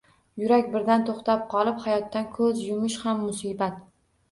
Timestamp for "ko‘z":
2.41-2.65